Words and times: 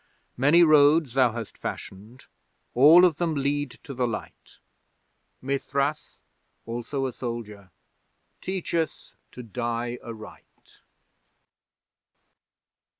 Many 0.35 0.63
roads 0.63 1.13
Thou 1.13 1.31
hast 1.33 1.55
fashioned: 1.59 2.25
all 2.73 3.05
of 3.05 3.17
them 3.17 3.35
lead 3.35 3.69
to 3.83 3.93
the 3.93 4.07
Light! 4.07 4.57
Mithras, 5.43 6.17
also 6.65 7.05
a 7.05 7.13
soldier, 7.13 7.69
teach 8.41 8.73
us 8.73 9.13
to 9.31 9.43
die 9.43 9.99
aright! 10.03 10.81